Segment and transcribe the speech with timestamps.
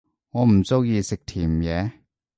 [0.31, 1.91] 我唔鍾意食甜野